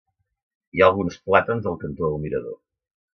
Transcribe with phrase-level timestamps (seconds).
[0.77, 2.57] Hi ha alguns plàtans al cantó del mirador.